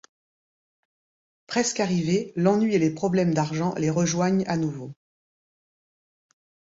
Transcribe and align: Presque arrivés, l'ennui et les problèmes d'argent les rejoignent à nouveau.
Presque 1.45 1.79
arrivés, 1.79 2.33
l'ennui 2.35 2.73
et 2.73 2.79
les 2.79 2.89
problèmes 2.89 3.35
d'argent 3.35 3.75
les 3.77 3.91
rejoignent 3.91 4.43
à 4.47 4.57
nouveau. 4.57 4.95